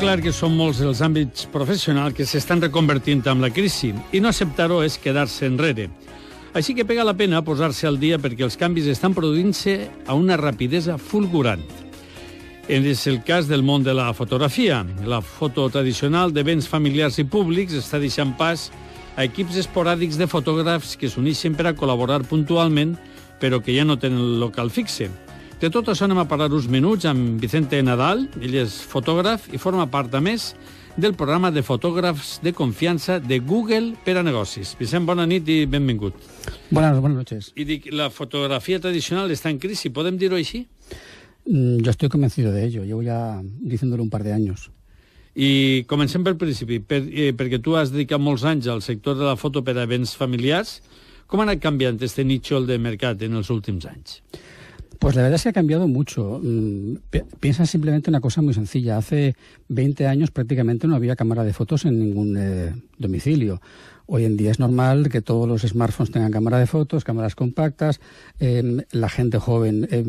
clar 0.00 0.22
que 0.24 0.30
són 0.32 0.54
molts 0.56 0.78
els 0.80 1.02
àmbits 1.04 1.44
professionals 1.52 2.14
que 2.16 2.24
s'estan 2.24 2.62
reconvertint 2.62 3.20
amb 3.28 3.44
la 3.44 3.50
crisi 3.52 3.90
i 4.16 4.20
no 4.24 4.30
acceptar-ho 4.30 4.78
és 4.80 4.96
quedar-se 4.96 5.44
enrere. 5.44 5.90
Així 6.56 6.72
que 6.74 6.86
pega 6.88 7.04
la 7.04 7.12
pena 7.18 7.42
posar-se 7.44 7.84
al 7.88 7.98
dia 8.00 8.16
perquè 8.16 8.46
els 8.46 8.56
canvis 8.56 8.88
estan 8.88 9.12
produint-se 9.12 9.74
a 10.08 10.16
una 10.16 10.38
rapidesa 10.40 10.96
fulgurant. 10.96 11.60
És 12.64 13.04
el 13.10 13.20
cas 13.26 13.48
del 13.50 13.62
món 13.62 13.84
de 13.84 13.92
la 13.92 14.08
fotografia. 14.16 14.80
La 15.04 15.20
foto 15.20 15.68
tradicional 15.68 16.32
de 16.32 16.46
béns 16.48 16.68
familiars 16.70 17.20
i 17.20 17.28
públics 17.28 17.76
està 17.76 18.00
deixant 18.00 18.32
pas 18.38 18.70
a 19.16 19.26
equips 19.28 19.58
esporàdics 19.66 20.16
de 20.16 20.30
fotògrafs 20.30 20.96
que 20.96 21.12
s'uneixen 21.12 21.58
per 21.58 21.68
a 21.68 21.76
col·laborar 21.76 22.22
puntualment, 22.24 22.96
però 23.40 23.60
que 23.60 23.76
ja 23.76 23.84
no 23.84 24.00
tenen 24.00 24.40
local 24.40 24.72
fixe. 24.72 25.10
De 25.60 25.68
tot 25.68 25.90
això 25.92 26.06
anem 26.06 26.22
a 26.22 26.24
parlar 26.24 26.46
uns 26.56 26.70
minuts 26.72 27.04
amb 27.04 27.34
Vicente 27.42 27.76
Nadal, 27.84 28.22
ell 28.40 28.54
és 28.62 28.78
fotògraf 28.88 29.50
i 29.52 29.58
forma 29.60 29.84
part, 29.92 30.14
a 30.16 30.20
més, 30.24 30.54
del 30.96 31.12
programa 31.12 31.50
de 31.52 31.60
fotògrafs 31.60 32.38
de 32.40 32.54
confiança 32.56 33.18
de 33.20 33.42
Google 33.44 33.92
per 34.06 34.14
a 34.16 34.22
negocis. 34.24 34.72
Vicent, 34.80 35.04
bona 35.04 35.26
nit 35.28 35.48
i 35.52 35.66
benvingut. 35.68 36.16
Buenas, 36.70 36.96
buenas 37.04 37.18
noches. 37.18 37.50
I 37.60 37.66
dic, 37.68 37.90
la 37.92 38.08
fotografia 38.08 38.80
tradicional 38.80 39.28
està 39.34 39.52
en 39.52 39.58
crisi, 39.60 39.92
podem 39.92 40.16
dir-ho 40.16 40.38
així? 40.40 40.62
Mm, 41.44 41.82
Yo 41.84 41.90
estoy 41.92 42.08
convencido 42.08 42.52
de 42.52 42.64
ello, 42.64 42.84
llevo 42.84 43.02
ya 43.02 43.42
diciéndolo 43.60 44.02
un 44.02 44.08
par 44.08 44.24
de 44.24 44.32
años. 44.32 44.70
I 45.36 45.84
comencem 45.86 46.24
pel 46.24 46.38
principi, 46.40 46.80
per, 46.80 47.02
eh, 47.04 47.34
perquè 47.36 47.60
tu 47.60 47.76
has 47.76 47.92
dedicat 47.92 48.18
molts 48.18 48.46
anys 48.48 48.66
al 48.66 48.80
sector 48.80 49.14
de 49.14 49.28
la 49.28 49.36
foto 49.36 49.60
per 49.62 49.76
a 49.76 49.84
events 49.84 50.16
familiars. 50.16 50.80
Com 51.26 51.40
ha 51.40 51.44
anat 51.44 51.60
canviant 51.60 52.00
este 52.00 52.24
nicho 52.24 52.64
de 52.64 52.78
mercat 52.78 53.20
en 53.22 53.36
els 53.36 53.52
últims 53.52 53.84
anys? 53.84 54.22
Pues 55.00 55.16
la 55.16 55.22
verdad 55.22 55.36
es 55.36 55.42
que 55.44 55.48
ha 55.48 55.52
cambiado 55.54 55.88
mucho. 55.88 56.40
Mm, 56.42 56.96
pi- 57.08 57.22
Piensa 57.40 57.64
simplemente 57.64 58.10
una 58.10 58.20
cosa 58.20 58.42
muy 58.42 58.52
sencilla. 58.52 58.98
Hace 58.98 59.34
20 59.68 60.06
años 60.06 60.30
prácticamente 60.30 60.86
no 60.86 60.94
había 60.94 61.16
cámara 61.16 61.42
de 61.42 61.54
fotos 61.54 61.86
en 61.86 61.98
ningún 61.98 62.36
eh, 62.38 62.74
domicilio. 62.98 63.62
Hoy 64.06 64.24
en 64.26 64.36
día 64.36 64.50
es 64.50 64.58
normal 64.58 65.08
que 65.08 65.22
todos 65.22 65.48
los 65.48 65.62
smartphones 65.62 66.12
tengan 66.12 66.30
cámara 66.32 66.58
de 66.58 66.66
fotos, 66.66 67.02
cámaras 67.04 67.34
compactas. 67.34 68.00
eh, 68.40 68.84
la 68.92 69.08
gente 69.08 69.38
joven 69.38 69.88
eh, 69.90 70.04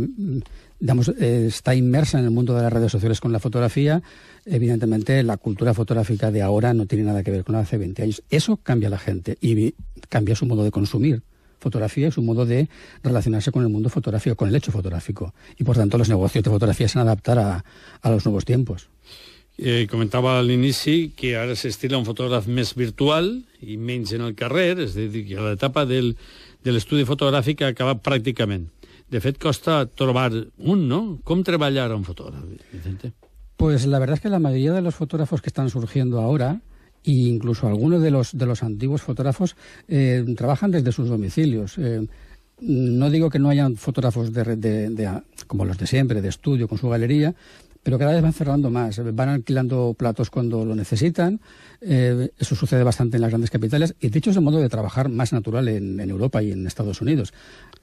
está 1.47 1.73
inmersa 1.75 2.19
en 2.19 2.25
el 2.25 2.31
mundo 2.31 2.53
de 2.55 2.63
las 2.63 2.73
redes 2.73 2.91
sociales 2.91 3.21
con 3.21 3.31
la 3.31 3.39
fotografía. 3.39 4.01
Evidentemente, 4.45 5.23
la 5.23 5.37
cultura 5.37 5.73
fotográfica 5.73 6.31
de 6.31 6.41
ahora 6.41 6.73
no 6.73 6.85
tiene 6.85 7.05
nada 7.05 7.23
que 7.23 7.31
ver 7.31 7.43
con 7.45 7.53
la 7.53 7.59
de 7.59 7.63
hace 7.63 7.77
20 7.77 8.03
años. 8.03 8.23
Eso 8.29 8.57
cambia 8.57 8.87
a 8.87 8.91
la 8.91 8.97
gente 8.99 9.37
y 9.39 9.73
cambia 10.09 10.35
su 10.35 10.45
modo 10.47 10.63
de 10.65 10.71
consumir 10.71 11.21
fotografía 11.61 12.09
y 12.09 12.11
su 12.11 12.21
modo 12.21 12.45
de 12.45 12.67
relacionarse 13.03 13.51
con 13.51 13.63
el 13.63 13.69
mundo 13.69 13.89
fotográfico, 13.89 14.35
con 14.35 14.49
el 14.49 14.55
hecho 14.55 14.71
fotográfico. 14.71 15.33
Y 15.57 15.63
por 15.63 15.77
tanto 15.77 15.97
los 15.97 16.09
negocios 16.09 16.43
de 16.43 16.49
fotografía 16.49 16.87
se 16.89 16.99
han 16.99 17.07
adaptar 17.07 17.39
a, 17.39 17.63
a 18.01 18.09
los 18.09 18.25
nuevos 18.25 18.43
tiempos. 18.43 18.89
Eh, 19.57 19.85
comentava 19.85 20.39
a 20.39 20.41
l'inici 20.41 21.11
que 21.13 21.35
ara 21.37 21.53
s'estila 21.59 21.99
un 21.99 22.05
fotògraf 22.07 22.47
més 22.49 22.71
virtual 22.73 23.27
i 23.61 23.75
menys 23.77 24.15
en 24.15 24.23
el 24.25 24.31
carrer, 24.33 24.79
és 24.87 24.95
a 24.95 25.05
dir, 25.05 25.21
que 25.27 25.37
l'etapa 25.37 25.83
del, 25.85 26.15
de 26.65 26.73
l'estudi 26.73 27.05
fotogràfic 27.05 27.61
ha 27.61 27.69
acabat 27.75 28.01
pràcticament. 28.01 28.65
De 29.11 29.19
fet, 29.21 29.37
costa 29.37 29.83
trobar 29.85 30.31
un, 30.33 30.87
no? 30.89 31.01
Com 31.27 31.43
treballar 31.45 31.91
a 31.91 31.99
un 31.99 32.07
fotògraf, 32.07 32.47
Vicente? 32.71 33.11
Pues 33.61 33.85
la 33.85 33.99
verdad 33.99 34.15
es 34.15 34.21
que 34.21 34.29
la 34.29 34.39
mayoría 34.39 34.73
de 34.73 34.81
los 34.81 34.95
fotógrafos 34.95 35.43
que 35.43 35.49
están 35.49 35.69
surgiendo 35.69 36.21
ahora, 36.21 36.61
e 37.03 37.11
incluso 37.11 37.67
algunos 37.67 38.01
de 38.01 38.11
los, 38.11 38.37
de 38.37 38.45
los 38.45 38.63
antiguos 38.63 39.01
fotógrafos, 39.01 39.55
eh, 39.87 40.23
trabajan 40.37 40.71
desde 40.71 40.91
sus 40.91 41.09
domicilios. 41.09 41.77
Eh, 41.77 42.05
no 42.61 43.09
digo 43.09 43.29
que 43.29 43.39
no 43.39 43.49
hayan 43.49 43.75
fotógrafos 43.75 44.31
de, 44.33 44.55
de- 44.55 44.89
de- 44.91 45.21
como 45.47 45.65
los 45.65 45.77
de 45.79 45.87
siempre, 45.87 46.21
de 46.21 46.29
estudio, 46.29 46.67
con 46.67 46.77
su 46.77 46.89
galería, 46.89 47.33
pero 47.83 47.97
cada 47.97 48.13
vez 48.13 48.21
van 48.21 48.33
cerrando 48.33 48.69
más. 48.69 49.01
Van 49.13 49.29
alquilando 49.29 49.95
platos 49.97 50.29
cuando 50.29 50.63
lo 50.65 50.75
necesitan. 50.75 51.41
Eh, 51.81 52.29
eso 52.37 52.55
sucede 52.55 52.83
bastante 52.83 53.17
en 53.17 53.21
las 53.21 53.31
grandes 53.31 53.49
capitales. 53.49 53.95
Y 53.99 54.09
de 54.09 54.19
hecho 54.19 54.29
es 54.29 54.35
el 54.35 54.43
modo 54.43 54.59
de 54.59 54.69
trabajar 54.69 55.09
más 55.09 55.33
natural 55.33 55.67
en, 55.67 55.99
Europa 55.99 56.43
y 56.43 56.51
en 56.51 56.67
Estados 56.67 57.01
Unidos. 57.01 57.33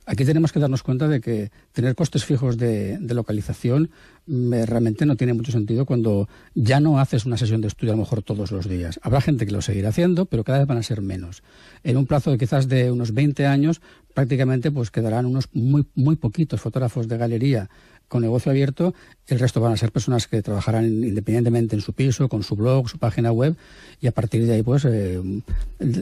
Aquí 0.07 0.25
tenemos 0.25 0.53
que 0.53 0.61
darnos 0.61 0.83
cuenta 0.83 1.09
de 1.09 1.21
que 1.21 1.51
tener 1.73 1.95
costes 1.95 2.25
fijos 2.25 2.57
de, 2.59 2.99
de 2.99 3.15
localización 3.15 3.91
mm, 4.27 4.55
eh, 4.55 4.67
realmente 4.67 5.05
no 5.05 5.17
tiene 5.17 5.35
mucho 5.35 5.53
sentido 5.53 5.85
cuando 5.85 6.29
ya 6.55 6.81
no 6.81 7.01
haces 7.01 7.27
una 7.27 7.37
sesión 7.37 7.61
de 7.61 7.69
estudio 7.69 7.93
a 7.93 7.97
lo 7.97 8.03
mejor 8.03 8.23
todos 8.23 8.53
los 8.53 8.69
días. 8.69 9.01
Habrá 9.03 9.21
gente 9.21 9.47
que 9.47 9.53
lo 9.53 9.63
seguirá 9.63 9.89
haciendo, 9.89 10.27
pero 10.27 10.45
cada 10.45 10.59
vez 10.59 10.69
van 10.69 10.79
a 10.79 10.83
ser 10.83 11.03
menos. 11.03 11.43
En 11.83 11.97
un 11.97 12.07
plazo 12.07 12.31
de 12.31 12.39
quizás 12.39 12.69
de 12.69 12.93
unos 12.93 13.13
20 13.13 13.47
años, 13.47 13.81
prácticamente 14.15 14.71
pues 14.71 14.91
quedarán 14.91 15.27
unos 15.27 15.49
muy, 15.53 15.87
muy 15.95 16.17
poquitos 16.17 16.61
fotógrafos 16.61 17.09
de 17.09 17.19
galería 17.19 17.69
con 18.09 18.23
negocio 18.23 18.51
abierto, 18.51 18.95
el 19.27 19.39
resto 19.39 19.61
van 19.61 19.73
a 19.73 19.77
ser 19.77 19.93
personas 19.93 20.27
que 20.27 20.43
trabajarán 20.43 20.87
independientemente 20.87 21.77
en 21.77 21.83
su 21.83 21.93
piso, 21.93 22.29
con 22.29 22.43
su 22.43 22.57
blog, 22.57 22.89
su 22.89 22.99
página 22.99 23.31
web, 23.31 23.55
y 24.01 24.07
a 24.07 24.13
partir 24.13 24.47
de 24.47 24.55
ahí 24.55 24.63
pues 24.63 24.85
eh, 24.87 25.21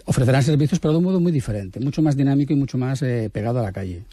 ofrecerán 0.05 0.43
servicios, 0.43 0.78
pero 0.78 0.93
de 0.93 0.99
un 0.99 1.05
modo 1.05 1.21
muy 1.21 1.33
diferente, 1.33 1.81
mucho 1.81 2.03
más 2.03 2.17
dinámico 2.17 2.53
y 2.53 2.56
mucho 2.56 2.78
más 2.78 3.03
eh, 3.03 3.28
pegado 3.33 3.59
a 3.59 3.62
la 3.62 3.72
calle. 3.72 4.05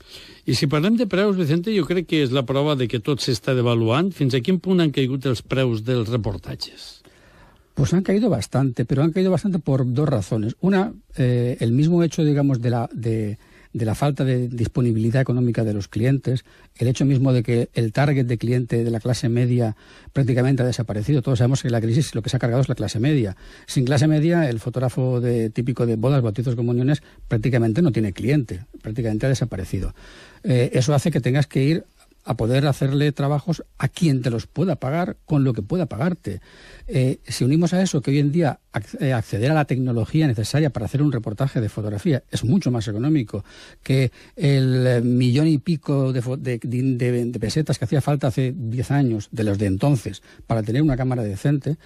I 0.46 0.56
si 0.56 0.68
parlem 0.68 0.98
de 0.98 1.08
preus, 1.08 1.38
Vicente, 1.38 1.72
jo 1.72 1.86
crec 1.88 2.10
que 2.10 2.24
és 2.26 2.34
la 2.36 2.44
prova 2.44 2.76
de 2.76 2.90
que 2.92 3.00
tot 3.00 3.22
s'està 3.24 3.54
devaluant. 3.56 4.10
Fins 4.12 4.36
a 4.36 4.42
quin 4.44 4.60
punt 4.60 4.84
han 4.84 4.92
caigut 4.92 5.24
els 5.30 5.40
preus 5.40 5.86
dels 5.88 6.10
reportatges? 6.12 7.04
Pues 7.74 7.94
han 7.94 8.04
caído 8.04 8.30
bastante, 8.30 8.84
pero 8.86 9.04
han 9.04 9.14
caído 9.14 9.32
bastante 9.32 9.60
por 9.60 9.86
dos 9.88 10.10
razones. 10.10 10.56
Una, 10.60 10.92
eh, 11.16 11.58
el 11.60 11.72
mismo 11.72 12.04
hecho, 12.04 12.26
digamos, 12.26 12.62
de 12.62 12.70
la, 12.70 12.90
de, 12.94 13.38
de 13.74 13.86
la 13.86 13.96
falta 13.96 14.24
de 14.24 14.48
disponibilidad 14.48 15.22
económica 15.22 15.64
de 15.64 15.74
los 15.74 15.88
clientes, 15.88 16.46
el 16.78 16.88
hecho 16.88 17.06
mismo 17.06 17.34
de 17.34 17.44
que 17.44 17.70
el 17.74 17.92
target 17.92 18.26
de 18.26 18.38
cliente 18.38 18.84
de 18.84 18.92
la 18.92 19.00
clase 19.00 19.30
media 19.30 19.76
prácticamente 20.14 20.64
ha 20.64 20.66
desaparecido. 20.66 21.22
Todos 21.22 21.40
sabemos 21.40 21.64
que 21.64 21.70
la 21.70 21.82
crisis 21.82 22.14
lo 22.14 22.22
que 22.22 22.30
se 22.30 22.38
ha 22.38 22.40
cargado 22.40 22.62
es 22.62 22.70
la 22.70 22.76
clase 22.76 23.00
media. 23.00 23.36
Sin 23.66 23.86
clase 23.86 24.08
media, 24.08 24.50
el 24.50 24.60
fotógrafo 24.60 25.20
de, 25.20 25.50
típico 25.50 25.86
de 25.86 25.96
bodas, 25.96 26.22
bautizos, 26.22 26.56
comuniones 26.56 27.02
prácticamente 27.28 27.82
no 27.82 27.92
tiene 27.92 28.14
cliente, 28.14 28.62
prácticamente 28.82 29.26
ha 29.26 29.30
desaparecido. 29.30 29.96
Eh, 30.44 30.72
eso 30.74 30.94
hace 30.94 31.10
que 31.10 31.22
tengas 31.22 31.48
que 31.48 31.64
ir 31.64 31.86
a 32.26 32.38
poder 32.38 32.66
hacerle 32.68 33.12
trabajos 33.12 33.64
a 33.78 33.88
quien 33.88 34.22
te 34.22 34.30
los 34.30 34.48
pueda 34.48 34.76
pagar 34.78 35.18
con 35.26 35.44
lo 35.44 35.54
que 35.54 35.62
pueda 35.62 35.86
pagarte. 35.88 36.42
Eh, 36.88 37.20
si 37.28 37.44
unimos 37.44 37.74
a 37.74 37.82
eso 37.82 38.02
que 38.02 38.12
hoy 38.12 38.20
en 38.20 38.32
día 38.32 38.60
eh, 39.00 39.14
acceder 39.14 39.52
a 39.52 39.54
la 39.54 39.66
tecnología 39.66 40.26
necesaria 40.28 40.70
para 40.70 40.86
hacer 40.86 41.02
un 41.02 41.12
reportaje 41.12 41.62
de 41.62 41.70
fotografía 41.70 42.24
es 42.32 42.44
mucho 42.44 42.72
más 42.72 42.88
económico 42.88 43.44
que 43.84 44.12
el 44.36 44.88
eh, 44.88 45.02
millón 45.02 45.48
y 45.48 45.58
pico 45.58 46.14
de- 46.14 46.22
de 46.22 47.40
pesetas 47.40 47.78
que 47.78 47.86
hacía 47.86 48.02
falta 48.02 48.28
hace 48.28 48.54
10 48.56 48.92
años, 48.92 49.30
de 49.32 49.44
los 49.44 49.58
de 49.58 49.66
entonces, 49.68 50.22
para 50.48 50.64
tener 50.64 50.82
una 50.82 50.98
cámara 50.98 51.24
decente, 51.24 51.78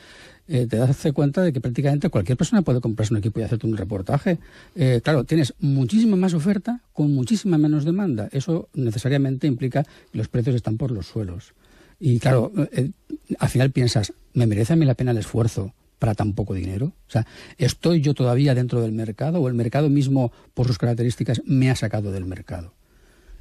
eh, 0.47 0.67
te 0.67 0.77
das 0.77 1.05
cuenta 1.13 1.41
de 1.41 1.51
que 1.51 1.61
prácticamente 1.61 2.09
cualquier 2.09 2.37
persona 2.37 2.61
puede 2.61 2.81
comprarse 2.81 3.13
un 3.13 3.19
equipo 3.19 3.39
y 3.39 3.43
hacerte 3.43 3.67
un 3.67 3.77
reportaje. 3.77 4.39
Eh, 4.75 5.01
claro, 5.03 5.23
tienes 5.23 5.53
muchísima 5.59 6.15
más 6.15 6.33
oferta 6.33 6.81
con 6.93 7.13
muchísima 7.13 7.57
menos 7.57 7.85
demanda. 7.85 8.29
Eso 8.31 8.69
necesariamente 8.73 9.47
implica 9.47 9.83
que 9.83 10.17
los 10.17 10.27
precios 10.27 10.55
están 10.55 10.77
por 10.77 10.91
los 10.91 11.07
suelos. 11.07 11.53
Y 11.99 12.19
claro, 12.19 12.51
eh, 12.71 12.91
al 13.39 13.49
final 13.49 13.71
piensas, 13.71 14.13
¿me 14.33 14.47
merece 14.47 14.73
a 14.73 14.75
mí 14.75 14.85
la 14.85 14.93
pena 14.93 15.11
el 15.11 15.17
esfuerzo 15.17 15.73
para 15.99 16.13
tan 16.13 16.33
poco 16.33 16.53
dinero? 16.53 16.93
O 17.07 17.11
sea, 17.11 17.25
¿estoy 17.57 18.01
yo 18.01 18.13
todavía 18.13 18.53
dentro 18.53 18.81
del 18.81 18.91
mercado 18.91 19.41
o 19.41 19.47
el 19.47 19.55
mercado 19.55 19.89
mismo, 19.89 20.31
por 20.53 20.67
sus 20.67 20.77
características, 20.77 21.41
me 21.45 21.71
ha 21.71 21.75
sacado 21.75 22.11
del 22.11 22.25
mercado? 22.25 22.73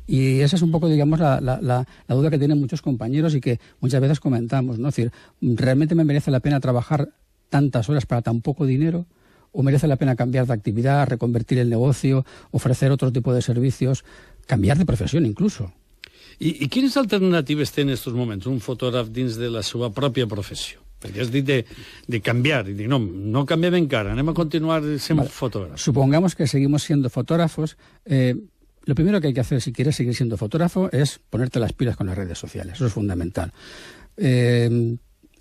Y 0.07 0.41
esa 0.41 0.57
es 0.57 0.63
un 0.63 0.71
poco, 0.71 0.89
digamos, 0.89 1.19
la, 1.19 1.41
la, 1.41 1.61
la, 1.61 1.87
la 2.07 2.15
duda 2.15 2.31
que 2.31 2.39
tienen 2.39 2.61
muchos 2.61 2.81
compañeros 2.83 3.35
y 3.35 3.41
que 3.41 3.59
muchas 3.81 4.01
veces 4.01 4.21
comentamos, 4.21 4.79
¿no? 4.79 4.89
Es 4.89 4.97
decir, 4.97 5.13
¿realmente 5.41 5.95
me 5.95 6.05
merece 6.05 6.31
la 6.31 6.41
pena 6.41 6.61
trabajar 6.61 7.11
tantas 7.49 7.89
horas 7.89 8.07
para 8.07 8.23
tan 8.23 8.41
poco 8.41 8.67
dinero? 8.67 9.07
¿O 9.53 9.63
merece 9.63 9.89
la 9.89 9.97
pena 9.97 10.17
cambiar 10.17 10.47
de 10.47 10.53
actividad, 10.53 11.09
reconvertir 11.09 11.59
el 11.59 11.71
negocio, 11.71 12.25
ofrecer 12.51 12.93
otro 12.93 13.11
tipo 13.11 13.33
de 13.33 13.43
servicios, 13.43 14.05
cambiar 14.47 14.79
de 14.79 14.85
profesión 14.87 15.25
incluso? 15.27 15.73
I, 16.39 16.65
I 16.65 16.69
quines 16.69 16.97
alternatives 17.01 17.73
té 17.73 17.81
en 17.87 17.95
aquests 17.95 18.13
moments 18.13 18.45
un 18.51 18.59
fotògraf 18.61 19.09
dins 19.09 19.39
de 19.41 19.49
la 19.49 19.63
seva 19.65 19.89
pròpia 19.97 20.27
professió? 20.29 20.83
Perquè 21.01 21.23
has 21.25 21.31
dit 21.33 21.45
de, 21.45 21.63
de 22.09 22.21
canviar, 22.21 22.67
i 22.69 22.75
dic, 22.77 22.89
no, 22.89 22.99
no 23.01 23.47
canviem 23.49 23.79
encara, 23.81 24.13
anem 24.13 24.33
a 24.33 24.35
continuar 24.37 24.83
sent 25.01 25.23
Vale. 25.23 25.33
fotògrafs. 25.33 25.83
Supongamos 25.89 26.35
que 26.37 26.47
seguimos 26.47 26.83
siendo 26.83 27.09
fotógrafos. 27.09 27.77
eh, 28.05 28.37
lo 28.87 28.95
primero 28.95 29.21
que 29.21 29.27
hay 29.27 29.35
que 29.35 29.41
hacer 29.41 29.61
si 29.61 29.73
quieres 29.73 29.97
seguir 29.97 30.15
siendo 30.15 30.37
fotógrafo 30.37 30.91
es 30.93 31.21
ponerte 31.29 31.61
las 31.61 31.73
pilas 31.73 31.97
con 31.97 32.07
las 32.07 32.17
redes 32.17 32.39
sociales. 32.39 32.77
Eso 32.77 32.87
es 32.87 32.93
fundamental. 32.93 33.53
Eh, 34.17 34.97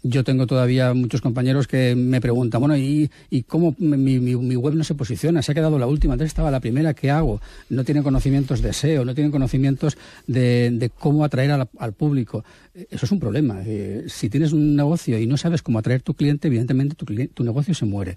yo 0.07 0.23
tengo 0.23 0.45
todavía 0.45 0.93
muchos 0.93 1.21
compañeros 1.21 1.67
que 1.67 1.95
me 1.95 2.21
preguntan, 2.21 2.61
bueno, 2.61 2.77
¿y, 2.77 3.09
cómo 3.47 3.75
mi, 3.79 4.35
web 4.35 4.75
no 4.75 4.83
se 4.83 4.93
posiciona? 4.93 5.41
Se 5.41 5.51
ha 5.51 5.55
quedado 5.55 5.79
la 5.79 5.87
última, 5.87 6.13
antes 6.13 6.27
estaba 6.27 6.51
la 6.51 6.59
primera, 6.59 6.93
¿qué 6.93 7.09
hago? 7.09 7.41
No 7.69 7.83
tienen 7.83 8.03
conocimientos 8.03 8.61
de 8.61 8.71
SEO, 8.73 9.03
no 9.03 9.15
tienen 9.15 9.31
conocimientos 9.31 9.97
de, 10.27 10.91
cómo 10.99 11.23
atraer 11.23 11.51
al 11.51 11.93
público. 11.93 12.43
Eh, 12.75 12.87
Eso 12.91 13.05
es 13.05 13.11
un 13.11 13.19
problema. 13.19 13.63
Si 14.07 14.29
tienes 14.29 14.53
un 14.53 14.75
negocio 14.75 15.17
y 15.17 15.25
no 15.25 15.37
sabes 15.37 15.63
cómo 15.63 15.79
atraer 15.79 16.03
tu 16.03 16.13
cliente, 16.13 16.47
evidentemente 16.49 16.95
tu 16.95 17.43
negocio 17.43 17.73
se 17.73 17.85
muere. 17.85 18.15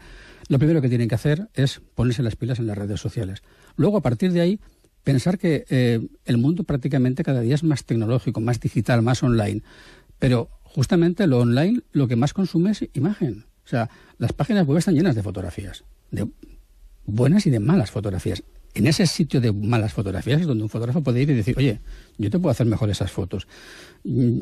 Lo 0.48 0.58
primero 0.58 0.80
que 0.80 0.88
tienen 0.88 1.08
que 1.08 1.14
hacer 1.14 1.48
es 1.54 1.80
ponerse 1.94 2.22
las 2.22 2.36
pilas 2.36 2.58
en 2.58 2.66
las 2.66 2.76
redes 2.76 3.00
sociales. 3.00 3.42
Luego, 3.76 3.98
a 3.98 4.00
partir 4.00 4.32
de 4.32 4.40
ahí, 4.40 4.60
pensar 5.08 5.38
que 5.38 5.64
eh, 5.70 6.06
el 6.26 6.36
mundo 6.36 6.64
prácticamente 6.64 7.24
cada 7.24 7.40
día 7.40 7.54
es 7.54 7.64
más 7.64 7.84
tecnológico, 7.84 8.42
más 8.42 8.60
digital, 8.60 9.00
más 9.00 9.22
online. 9.22 9.62
Pero 10.18 10.50
justamente 10.64 11.26
lo 11.26 11.38
online 11.38 11.80
lo 11.92 12.08
que 12.08 12.14
más 12.14 12.34
consume 12.34 12.72
es 12.72 12.86
imagen. 12.92 13.46
O 13.64 13.68
sea, 13.68 13.88
las 14.18 14.34
páginas 14.34 14.66
web 14.66 14.76
están 14.76 14.94
llenas 14.94 15.14
de 15.14 15.22
fotografías, 15.22 15.84
de 16.10 16.28
buenas 17.06 17.46
y 17.46 17.50
de 17.50 17.58
malas 17.58 17.90
fotografías. 17.90 18.42
En 18.74 18.86
ese 18.86 19.06
sitio 19.06 19.40
de 19.40 19.50
malas 19.50 19.94
fotografías 19.94 20.42
es 20.42 20.46
donde 20.46 20.64
un 20.64 20.68
fotógrafo 20.68 21.02
puede 21.02 21.22
ir 21.22 21.30
y 21.30 21.34
decir, 21.36 21.54
oye, 21.56 21.80
yo 22.18 22.28
te 22.28 22.38
puedo 22.38 22.50
hacer 22.50 22.66
mejor 22.66 22.90
esas 22.90 23.10
fotos. 23.10 23.48
Mm, 24.04 24.40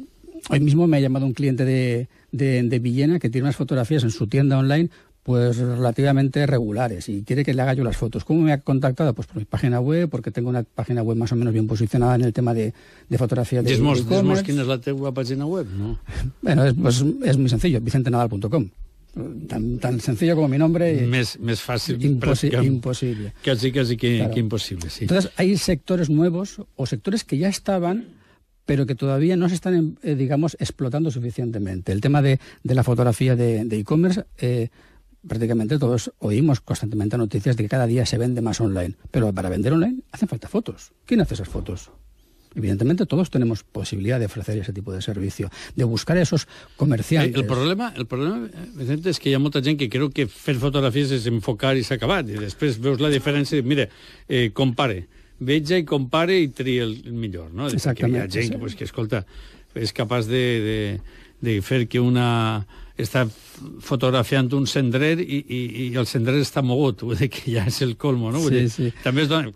hoy 0.51 0.59
mismo 0.59 0.89
me 0.89 0.97
ha 0.97 1.01
llamado 1.01 1.27
un 1.27 1.33
cliente 1.33 1.65
de, 1.65 2.09
de, 2.33 2.65
de 2.65 2.79
Villena 2.81 3.21
que 3.21 3.31
tiene 3.31 3.45
unas 3.45 3.55
fotografías 3.55 4.03
en 4.03 4.11
su 4.11 4.27
tienda 4.27 4.59
online 4.59 4.91
pues 5.27 5.57
relativamente 5.57 6.47
regulares 6.47 7.09
y 7.09 7.25
quiere 7.25 7.45
que 7.45 7.53
le 7.53 7.61
haga 7.61 7.75
yo 7.75 7.83
las 7.83 7.97
fotos. 7.97 8.25
¿Cómo 8.25 8.43
me 8.43 8.53
ha 8.53 8.61
contactado? 8.61 9.13
Pues 9.13 9.27
por 9.27 9.39
mi 9.39 9.45
página 9.45 9.81
web, 9.81 10.09
porque 10.09 10.31
tengo 10.31 10.49
una 10.49 10.63
página 10.63 11.03
web 11.03 11.17
más 11.17 11.33
o 11.33 11.37
menos 11.37 11.53
bien 11.53 11.67
posicionada 11.67 12.15
en 12.15 12.23
el 12.23 12.33
tema 12.33 12.55
de, 12.55 12.73
de 13.09 13.19
fotografía 13.19 13.61
de 13.61 13.75
e-commerce. 13.75 14.05
desmos 14.05 14.43
quién 14.45 14.61
es 14.61 14.67
la 14.69 14.79
tegua 14.81 15.13
página 15.13 15.45
web, 15.45 15.67
¿no? 15.77 15.99
Bueno, 16.43 16.65
es, 16.65 16.75
pues, 16.81 17.05
es 17.25 17.37
muy 17.39 17.49
sencillo, 17.49 17.81
vicentenadal.com. 17.81 18.69
Tan, 19.49 19.79
tan 19.79 19.99
sencillo 19.99 20.37
como 20.37 20.47
mi 20.47 20.59
nombre. 20.59 20.95
Però 21.41 22.61
que- 22.61 22.67
imposible. 22.69 23.33
Casi, 23.43 23.73
casi 23.73 23.97
que, 23.97 24.19
Claro. 24.19 24.33
que 24.35 24.41
imposible, 24.41 24.91
sí. 24.91 25.05
Entonces, 25.05 25.33
hay 25.37 25.57
sectores 25.57 26.09
nuevos 26.09 26.61
o 26.77 26.87
sectores 26.87 27.25
que 27.25 27.37
ya 27.39 27.49
estaban, 27.49 28.05
pero 28.65 28.87
que 28.87 28.95
todavía 28.95 29.35
no 29.37 29.49
se 29.49 29.57
están, 29.57 29.99
eh, 30.05 30.15
digamos, 30.15 30.57
explotando 30.61 31.11
suficientemente. 31.11 31.91
El 31.91 32.01
tema 32.01 32.23
de, 32.23 32.39
de 32.63 32.75
la 32.77 32.85
fotografía 32.85 33.35
de 33.35 33.65
de 33.65 33.79
e-commerce, 33.79 34.25
eh, 34.39 34.69
prácticamente 35.29 35.79
todos 35.79 36.13
oímos 36.19 36.61
constantemente 36.61 37.19
noticias 37.19 37.57
de 37.57 37.65
que 37.65 37.69
cada 37.69 37.87
día 37.87 38.07
se 38.07 38.19
vende 38.19 38.41
más 38.43 38.61
online. 38.61 38.95
Pero 39.11 39.33
para 39.33 39.49
vender 39.49 39.73
online 39.73 40.03
hacen 40.13 40.29
falta 40.29 40.49
fotos. 40.49 40.93
¿Quién 41.05 41.21
hace 41.21 41.35
esas 41.35 41.49
fotos? 41.49 41.91
Evidentemente 42.57 43.05
todos 43.05 43.31
tenemos 43.31 43.65
posibilidad 43.65 44.19
de 44.19 44.27
ofrecer 44.27 44.57
ese 44.57 44.73
tipo 44.73 44.91
de 44.91 45.03
servicio, 45.03 45.51
de 45.75 45.85
buscar 45.85 46.17
a 46.17 46.23
esos 46.23 46.45
Eh, 46.45 46.47
comerciantes. 46.77 47.37
El 47.37 47.47
problema, 47.47 47.93
el 47.95 48.07
problema, 48.07 48.47
eh, 48.47 48.51
Vicente, 48.75 49.11
és 49.11 49.21
que 49.21 49.29
hi 49.29 49.35
ha 49.37 49.39
molta 49.39 49.61
gent 49.61 49.77
que 49.77 49.91
creu 49.93 50.09
que 50.09 50.25
fer 50.25 50.57
fotografies 50.57 51.13
és 51.13 51.27
enfocar 51.29 51.75
i 51.77 51.85
s'ha 51.85 51.99
acabat. 52.01 52.31
I 52.33 52.41
després 52.41 52.81
veus 52.81 52.99
la 52.99 53.11
diferència 53.13 53.61
i 53.61 53.63
mira, 53.63 53.89
eh, 54.27 54.49
compare. 54.57 55.05
Veja 55.39 55.77
i 55.77 55.85
compare 55.85 56.39
i 56.41 56.49
tria 56.49 56.89
el, 56.89 56.97
millor, 57.13 57.53
no? 57.53 57.69
Exactament, 57.69 58.23
Hi 58.23 58.25
ha 58.25 58.33
gent 58.33 58.49
sí. 58.49 58.51
que, 58.55 58.59
pues, 58.59 58.75
que, 58.75 58.89
escolta, 58.89 59.27
és 59.75 59.93
capaç 59.93 60.25
de, 60.33 60.45
de, 60.65 60.79
de 61.45 61.61
fer 61.61 61.85
que 61.93 62.01
una 62.01 62.65
està 62.99 63.27
fotografiant 63.81 64.49
un 64.57 64.67
cendrer 64.67 65.19
i, 65.21 65.39
i, 65.49 65.61
i 65.87 65.87
el 65.97 66.07
mogut, 66.65 67.03
vull 67.07 67.17
dir 67.19 67.29
que 67.33 67.51
ja 67.53 67.65
és 67.69 67.81
el 67.85 67.97
colmo, 67.97 68.31
no? 68.33 68.41
Sí, 68.41 68.69
sí. 68.69 68.87
Es 68.89 69.05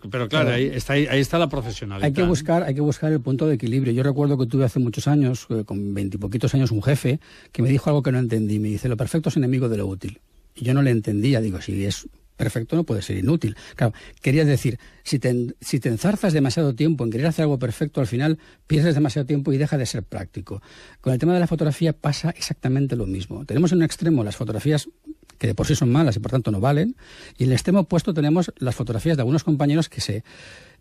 però 0.09 0.27
clar, 0.27 0.45
Claro. 0.45 0.51
ahí, 0.55 0.69
està, 0.77 0.93
ahí 0.93 1.19
está 1.21 1.39
la 1.39 1.49
profesionalitat. 1.49 2.05
Hay 2.07 2.13
que 2.13 2.23
buscar, 2.23 2.63
hay 2.63 2.75
que 2.75 2.81
buscar 2.81 3.11
el 3.11 3.21
punto 3.21 3.47
de 3.47 3.55
equilibrio. 3.55 3.93
Yo 3.93 4.03
recuerdo 4.03 4.37
que 4.37 4.45
tuve 4.45 4.65
hace 4.65 4.79
muchos 4.79 5.07
años, 5.07 5.47
eh, 5.49 5.63
con 5.65 5.93
veintipoquitos 5.93 6.53
años, 6.55 6.71
un 6.71 6.81
jefe 6.83 7.19
que 7.51 7.61
me 7.61 7.69
dijo 7.69 7.89
algo 7.89 8.03
que 8.03 8.11
no 8.11 8.19
entendí. 8.19 8.59
Me 8.59 8.69
dice, 8.69 8.89
lo 8.89 8.97
perfecto 8.97 9.29
es 9.29 9.37
enemigo 9.37 9.69
de 9.69 9.77
lo 9.77 9.87
útil. 9.87 10.19
Y 10.55 10.65
yo 10.65 10.73
no 10.73 10.81
le 10.81 10.91
entendía. 10.91 11.41
Digo, 11.41 11.61
si 11.61 11.85
es 11.85 12.07
perfecto 12.41 12.75
no 12.75 12.83
puede 12.83 13.03
ser 13.03 13.17
inútil. 13.17 13.55
Claro, 13.75 13.93
quería 14.19 14.43
decir, 14.45 14.79
si 15.03 15.19
te, 15.19 15.53
si 15.61 15.79
te 15.79 15.89
enzarzas 15.89 16.33
demasiado 16.33 16.73
tiempo 16.73 17.03
en 17.03 17.11
querer 17.11 17.27
hacer 17.27 17.43
algo 17.43 17.59
perfecto, 17.59 18.01
al 18.01 18.07
final 18.07 18.39
pierdes 18.65 18.95
demasiado 18.95 19.27
tiempo 19.27 19.53
y 19.53 19.59
deja 19.59 19.77
de 19.77 19.85
ser 19.85 20.01
práctico. 20.01 20.59
Con 21.01 21.13
el 21.13 21.19
tema 21.19 21.35
de 21.35 21.39
la 21.39 21.45
fotografía 21.45 21.93
pasa 21.93 22.31
exactamente 22.31 22.95
lo 22.95 23.05
mismo. 23.05 23.45
Tenemos 23.45 23.71
en 23.73 23.77
un 23.77 23.83
extremo 23.83 24.23
las 24.23 24.35
fotografías 24.35 24.89
que 25.37 25.45
de 25.45 25.53
por 25.53 25.67
sí 25.67 25.75
son 25.75 25.91
malas 25.91 26.15
y 26.15 26.19
por 26.19 26.31
tanto 26.31 26.49
no 26.49 26.59
valen, 26.59 26.95
y 27.37 27.43
en 27.43 27.49
el 27.49 27.53
extremo 27.53 27.81
opuesto 27.81 28.11
tenemos 28.13 28.51
las 28.57 28.73
fotografías 28.73 29.17
de 29.17 29.21
algunos 29.21 29.43
compañeros 29.43 29.87
que 29.87 30.01
se 30.01 30.23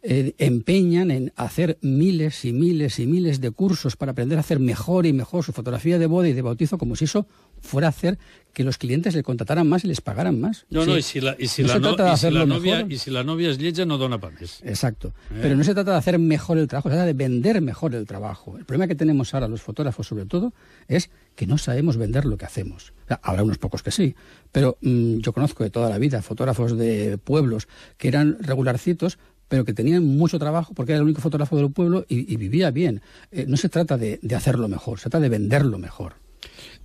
eh, 0.02 0.34
empeñan 0.38 1.10
en 1.10 1.32
hacer 1.36 1.76
miles 1.82 2.44
y 2.46 2.52
miles 2.52 2.98
y 2.98 3.06
miles 3.06 3.40
de 3.40 3.50
cursos 3.50 3.96
para 3.96 4.12
aprender 4.12 4.38
a 4.38 4.40
hacer 4.40 4.58
mejor 4.58 5.04
y 5.04 5.12
mejor 5.12 5.44
su 5.44 5.52
fotografía 5.52 5.98
de 5.98 6.06
boda 6.06 6.28
y 6.28 6.32
de 6.32 6.40
bautizo, 6.42 6.78
como 6.78 6.96
si 6.96 7.04
eso 7.04 7.26
fuera 7.60 7.88
a 7.88 7.90
hacer 7.90 8.18
que 8.54 8.64
los 8.64 8.78
clientes 8.78 9.14
le 9.14 9.22
contrataran 9.22 9.68
más 9.68 9.84
y 9.84 9.88
les 9.88 10.00
pagaran 10.00 10.40
más. 10.40 10.64
No, 10.70 10.82
Sí. 10.84 10.90
no, 10.90 10.96
i 10.98 11.02
si 11.02 11.20
la, 11.20 11.36
i 11.38 11.46
si 11.46 11.62
No 11.62 11.68
la, 11.68 11.78
no, 11.78 12.16
si 12.16 12.30
novia, 12.30 12.76
mejor. 12.76 12.92
i 12.92 12.98
si 12.98 13.10
la 13.10 13.22
novia 13.24 13.50
es 13.50 13.58
lletja 13.58 13.84
no 13.84 13.98
dona 13.98 14.18
pa 14.18 14.30
més. 14.30 14.62
Exacto. 14.64 15.12
Eh. 15.30 15.38
Pero 15.42 15.54
no 15.54 15.62
se 15.64 15.74
trata 15.74 15.92
de 15.92 15.98
hacer 15.98 16.18
mejor 16.18 16.56
el 16.58 16.66
trabajo, 16.66 16.88
se 16.88 16.94
trata 16.94 17.06
de 17.06 17.12
vender 17.12 17.60
mejor 17.60 17.94
el 17.94 18.06
trabajo. 18.06 18.56
El 18.58 18.64
problema 18.64 18.88
que 18.88 18.94
tenemos 18.94 19.34
ahora 19.34 19.48
los 19.48 19.60
fotógrafos, 19.60 20.06
sobre 20.06 20.24
todo, 20.24 20.54
es 20.88 21.10
que 21.36 21.46
no 21.46 21.58
sabemos 21.58 21.96
vender 21.98 22.24
lo 22.24 22.38
que 22.38 22.46
hacemos. 22.46 22.92
O 23.04 23.06
sea, 23.08 23.20
habrá 23.22 23.42
unos 23.44 23.58
pocos 23.58 23.82
que 23.82 23.90
sí, 23.90 24.14
pero 24.50 24.78
mm, 24.80 25.18
yo 25.18 25.32
conozco 25.32 25.62
de 25.62 25.70
toda 25.70 25.90
la 25.90 25.98
vida 25.98 26.22
fotógrafos 26.22 26.76
de 26.76 27.18
pueblos 27.18 27.68
que 27.98 28.08
eran 28.08 28.38
regularcitos, 28.40 29.18
pero 29.50 29.64
que 29.64 29.74
tenían 29.74 30.06
mucho 30.06 30.38
trabajo 30.38 30.72
porque 30.74 30.92
era 30.92 31.00
el 31.00 31.04
único 31.04 31.20
fotógrafo 31.20 31.56
del 31.56 31.72
pueblo 31.72 32.06
y, 32.08 32.32
y 32.32 32.36
vivía 32.36 32.70
bien. 32.70 33.02
Eh, 33.32 33.44
no 33.48 33.56
se 33.56 33.68
trata 33.68 33.98
de, 33.98 34.20
de 34.22 34.34
hacerlo 34.36 34.68
mejor, 34.68 34.98
se 35.00 35.10
trata 35.10 35.20
de 35.20 35.28
venderlo 35.28 35.76
mejor. 35.76 36.14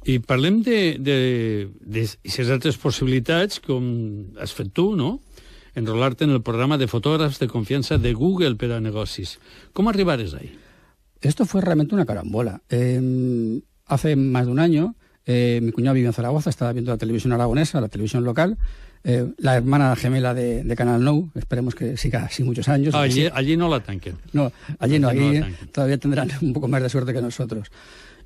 I 0.03 0.19
parlem 0.19 0.63
de, 0.63 0.97
de, 0.99 1.69
de 1.81 2.01
aquestes 2.05 2.49
altres 2.53 2.77
possibilitats, 2.77 3.61
com 3.61 3.85
has 4.41 4.53
fet 4.53 4.73
tu, 4.73 4.91
no? 4.97 5.19
Enrolar-te 5.77 6.25
en 6.25 6.33
el 6.33 6.41
programa 6.41 6.77
de 6.77 6.89
fotògrafs 6.89 7.39
de 7.39 7.47
confiança 7.47 7.97
de 7.97 8.13
Google 8.13 8.57
per 8.57 8.71
a 8.73 8.81
negocis. 8.81 9.37
Com 9.73 9.89
arribares 9.89 10.33
ahí? 10.33 10.51
Esto 11.21 11.45
fue 11.45 11.61
realmente 11.61 11.95
una 11.95 12.05
carambola. 12.05 12.61
Eh, 12.69 13.61
hace 13.85 14.15
más 14.15 14.45
de 14.45 14.51
un 14.51 14.59
año, 14.59 14.95
eh, 15.25 15.59
mi 15.61 15.71
cuñado 15.71 15.95
vive 15.95 16.07
en 16.07 16.13
Zaragoza, 16.13 16.49
estaba 16.49 16.73
viendo 16.73 16.91
la 16.91 16.97
televisión 16.97 17.33
aragonesa, 17.33 17.81
la 17.81 17.89
televisión 17.89 18.23
local, 18.23 18.57
eh, 19.05 19.31
la 19.37 19.55
hermana 19.55 19.95
gemela 19.95 20.33
de, 20.33 20.63
de 20.63 20.75
Canal 20.75 21.03
Nou, 21.03 21.29
esperemos 21.35 21.75
que 21.75 21.95
siga 21.95 22.25
así 22.25 22.43
muchos 22.43 22.67
años. 22.67 22.93
Allí, 22.95 23.23
Sí. 23.25 23.29
allí 23.33 23.55
no 23.55 23.69
la 23.69 23.79
tanquen. 23.79 24.15
No, 24.33 24.51
allí 24.79 24.97
no, 24.99 25.07
allí 25.09 25.39
no 25.39 25.45
allí 25.45 25.55
todavía 25.71 25.97
tendrán 25.97 26.27
un 26.41 26.51
poco 26.53 26.67
más 26.67 26.81
de 26.81 26.89
suerte 26.89 27.13
que 27.13 27.21
nosotros. 27.21 27.69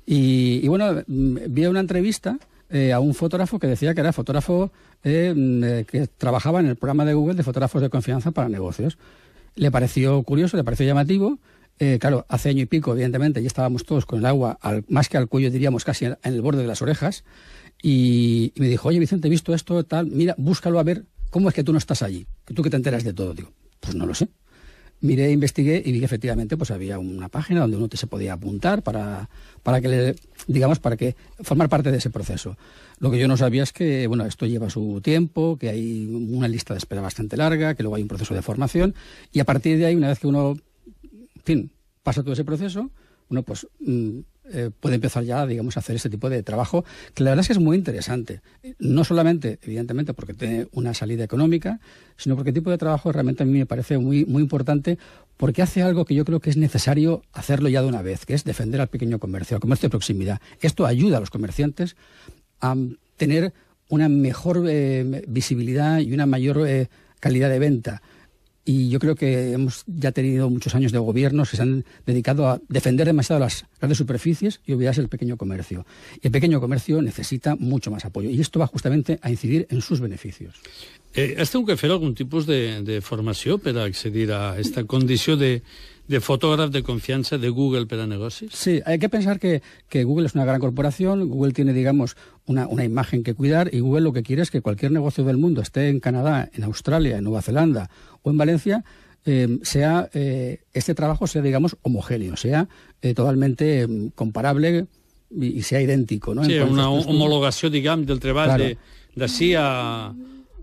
Y, 0.06 0.60
y 0.64 0.68
bueno, 0.68 1.02
mm, 1.06 1.36
vi 1.48 1.66
una 1.66 1.80
entrevista 1.80 2.38
eh, 2.70 2.92
a 2.92 3.00
un 3.00 3.14
fotógrafo 3.14 3.58
que 3.58 3.66
decía 3.66 3.94
que 3.94 4.00
era 4.00 4.12
fotógrafo 4.12 4.72
eh, 5.04 5.32
mm, 5.36 5.84
que 5.86 6.06
trabajaba 6.06 6.60
en 6.60 6.66
el 6.66 6.76
programa 6.76 7.04
de 7.04 7.14
Google 7.14 7.34
de 7.34 7.42
fotógrafos 7.42 7.82
de 7.82 7.90
confianza 7.90 8.30
para 8.30 8.48
negocios. 8.48 8.96
Le 9.56 9.70
pareció 9.70 10.22
curioso, 10.22 10.56
le 10.56 10.64
pareció 10.64 10.86
llamativo. 10.86 11.38
Claro, 11.98 12.26
hace 12.28 12.50
año 12.50 12.60
y 12.62 12.66
pico, 12.66 12.92
evidentemente, 12.92 13.40
ya 13.40 13.46
estábamos 13.46 13.86
todos 13.86 14.04
con 14.04 14.18
el 14.18 14.26
agua, 14.26 14.58
al- 14.60 14.84
más 14.88 15.08
que 15.08 15.16
al 15.16 15.28
cuello, 15.28 15.50
diríamos 15.50 15.82
casi 15.82 16.04
en 16.04 16.16
el 16.22 16.42
borde 16.42 16.60
de 16.60 16.66
las 16.68 16.82
orejas. 16.82 17.24
Y, 17.82 18.52
me 18.56 18.68
dijo, 18.68 18.88
oye 18.88 18.98
Vicente, 18.98 19.28
he 19.28 19.30
visto 19.30 19.54
esto, 19.54 19.82
tal, 19.84 20.06
mira, 20.06 20.34
búscalo 20.38 20.78
a 20.78 20.82
ver 20.82 21.04
cómo 21.30 21.48
es 21.48 21.54
que 21.54 21.64
tú 21.64 21.72
no 21.72 21.78
estás 21.78 22.02
allí, 22.02 22.26
que 22.44 22.54
tú 22.54 22.62
que 22.62 22.70
te 22.70 22.76
enteras 22.76 23.04
de 23.04 23.12
todo. 23.12 23.34
Digo, 23.34 23.52
pues 23.80 23.94
no 23.94 24.06
lo 24.06 24.14
sé. 24.14 24.28
Miré, 25.02 25.30
investigué 25.30 25.82
y 25.82 25.92
vi 25.92 25.98
que 25.98 26.04
efectivamente 26.04 26.58
pues 26.58 26.70
había 26.70 26.98
una 26.98 27.30
página 27.30 27.60
donde 27.60 27.78
uno 27.78 27.88
se 27.90 28.06
podía 28.06 28.34
apuntar 28.34 28.82
para, 28.82 29.30
para 29.62 29.80
que 29.80 30.14
digamos, 30.46 30.78
para 30.78 30.98
que 30.98 31.16
formar 31.40 31.70
parte 31.70 31.90
de 31.90 31.96
ese 31.96 32.10
proceso. 32.10 32.58
Lo 32.98 33.10
que 33.10 33.18
yo 33.18 33.26
no 33.26 33.38
sabía 33.38 33.62
es 33.62 33.72
que, 33.72 34.06
bueno, 34.06 34.26
esto 34.26 34.44
lleva 34.44 34.68
su 34.68 35.00
tiempo, 35.02 35.56
que 35.56 35.70
hay 35.70 36.06
una 36.06 36.48
lista 36.48 36.74
de 36.74 36.78
espera 36.78 37.00
bastante 37.00 37.38
larga, 37.38 37.74
que 37.74 37.82
luego 37.82 37.96
hay 37.96 38.02
un 38.02 38.08
proceso 38.08 38.34
de 38.34 38.42
formación 38.42 38.94
y 39.32 39.40
a 39.40 39.44
partir 39.44 39.78
de 39.78 39.86
ahí, 39.86 39.96
una 39.96 40.08
vez 40.08 40.18
que 40.18 40.26
uno, 40.26 40.58
fin, 41.44 41.70
pasa 42.02 42.22
todo 42.22 42.34
ese 42.34 42.44
proceso, 42.44 42.90
uno 43.30 43.42
pues 43.42 43.66
mm, 43.80 44.18
eh, 44.52 44.70
puede 44.78 44.96
empezar 44.96 45.24
ya, 45.24 45.46
digamos, 45.46 45.76
a 45.76 45.80
hacer 45.80 45.96
este 45.96 46.10
tipo 46.10 46.28
de 46.28 46.42
trabajo, 46.42 46.84
que 47.14 47.24
la 47.24 47.30
verdad 47.30 47.42
es 47.42 47.46
que 47.48 47.52
es 47.54 47.58
muy 47.58 47.76
interesante. 47.76 48.40
No 48.78 49.04
solamente, 49.04 49.58
evidentemente, 49.62 50.14
porque 50.14 50.34
tiene 50.34 50.66
una 50.72 50.94
salida 50.94 51.24
económica, 51.24 51.80
sino 52.16 52.36
porque 52.36 52.50
el 52.50 52.54
tipo 52.54 52.70
de 52.70 52.78
trabajo 52.78 53.12
realmente 53.12 53.42
a 53.42 53.46
mí 53.46 53.58
me 53.58 53.66
parece 53.66 53.98
muy, 53.98 54.24
muy 54.26 54.42
importante 54.42 54.98
porque 55.36 55.62
hace 55.62 55.82
algo 55.82 56.04
que 56.04 56.14
yo 56.14 56.24
creo 56.24 56.40
que 56.40 56.50
es 56.50 56.56
necesario 56.56 57.22
hacerlo 57.32 57.68
ya 57.68 57.80
de 57.80 57.88
una 57.88 58.02
vez, 58.02 58.26
que 58.26 58.34
es 58.34 58.44
defender 58.44 58.80
al 58.80 58.88
pequeño 58.88 59.18
comercio, 59.18 59.56
al 59.56 59.60
comercio 59.60 59.88
de 59.88 59.90
proximidad. 59.90 60.40
Esto 60.60 60.84
ayuda 60.84 61.16
a 61.16 61.20
los 61.20 61.30
comerciantes 61.30 61.96
a 62.60 62.76
tener 63.16 63.54
una 63.88 64.08
mejor 64.08 64.64
eh, 64.68 65.24
visibilidad 65.28 65.98
y 65.98 66.12
una 66.12 66.26
mayor 66.26 66.66
eh, 66.66 66.88
calidad 67.20 67.48
de 67.50 67.58
venta. 67.58 68.02
Y 68.72 68.88
yo 68.88 69.00
creo 69.00 69.16
que 69.16 69.50
hemos 69.50 69.82
ya 69.88 70.12
tenido 70.12 70.48
muchos 70.48 70.76
años 70.76 70.92
de 70.92 70.98
gobiernos 71.00 71.50
que 71.50 71.56
se 71.56 71.62
han 71.62 71.84
dedicado 72.06 72.46
a 72.46 72.60
defender 72.68 73.04
demasiado 73.04 73.40
las 73.40 73.66
grandes 73.80 73.98
superficies 73.98 74.60
y 74.64 74.74
olvidarse 74.74 75.00
del 75.00 75.08
pequeño 75.08 75.36
comercio. 75.36 75.84
Y 76.22 76.28
el 76.28 76.30
pequeño 76.30 76.60
comercio 76.60 77.02
necesita 77.02 77.56
mucho 77.56 77.90
más 77.90 78.04
apoyo. 78.04 78.30
Y 78.30 78.40
esto 78.40 78.60
va 78.60 78.68
justamente 78.68 79.18
a 79.22 79.30
incidir 79.30 79.66
en 79.70 79.80
sus 79.80 79.98
beneficios. 79.98 80.54
Eh, 81.14 81.34
has 81.40 81.50
que 81.50 81.76
fer 81.76 81.90
algun 81.90 82.14
tipus 82.14 82.46
de, 82.46 82.86
de 82.86 83.00
formació 83.02 83.58
per 83.58 83.74
accedir 83.82 84.30
a 84.30 84.52
aquesta 84.52 84.84
condició 84.86 85.34
de, 85.34 85.64
de 86.10 86.18
fotògraf 86.18 86.70
de 86.74 86.82
confiança 86.82 87.38
de 87.38 87.48
Google 87.54 87.86
per 87.86 88.00
a 88.02 88.06
negocis? 88.06 88.50
Sí, 88.52 88.80
hay 88.84 88.98
que 88.98 89.08
pensar 89.08 89.38
que, 89.38 89.62
que 89.88 90.02
Google 90.02 90.26
es 90.26 90.34
una 90.34 90.44
gran 90.44 90.58
corporación, 90.60 91.28
Google 91.28 91.52
tiene, 91.52 91.72
digamos, 91.72 92.16
una, 92.46 92.66
una 92.66 92.82
imagen 92.84 93.22
que 93.22 93.34
cuidar 93.34 93.70
y 93.72 93.78
Google 93.78 94.00
lo 94.02 94.12
que 94.12 94.24
quiere 94.24 94.42
es 94.42 94.50
que 94.50 94.60
cualquier 94.60 94.90
negocio 94.90 95.22
del 95.22 95.36
mundo, 95.36 95.62
esté 95.62 95.88
en 95.88 96.00
Canadá, 96.00 96.50
en 96.52 96.64
Australia, 96.64 97.18
en 97.18 97.24
Nueva 97.24 97.42
Zelanda 97.42 97.90
o 98.22 98.30
en 98.30 98.38
Valencia, 98.38 98.82
eh, 99.24 99.58
sea 99.62 100.10
eh, 100.12 100.62
este 100.72 100.94
trabajo 100.94 101.28
sea, 101.28 101.42
digamos, 101.42 101.76
homogéneo, 101.82 102.36
sea 102.36 102.66
eh, 103.02 103.14
totalmente 103.14 103.82
eh, 103.82 103.88
comparable 104.16 104.86
y, 105.30 105.46
y 105.58 105.62
sea 105.62 105.80
idéntico. 105.80 106.34
¿no? 106.34 106.42
Sí, 106.44 106.54
En 106.54 106.70
una 106.70 106.88
a 106.88 106.98
estos- 106.98 107.06
homologació, 107.14 107.70
diguem, 107.70 108.04
del 108.04 108.18
treball 108.18 108.46
Claro. 108.48 108.64
de 108.64 108.78
d'ací 109.14 109.54
a, 109.56 110.12